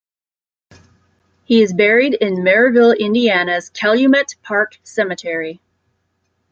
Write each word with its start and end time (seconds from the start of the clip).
He 1.43 1.61
is 1.61 1.73
buried 1.75 2.15
in 2.15 2.37
Merrillville, 2.37 2.97
Indiana's 2.97 3.69
Calumet 3.69 4.33
Park 4.41 4.79
Cemetery. 4.81 5.61